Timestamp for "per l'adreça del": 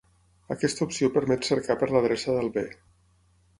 1.83-2.53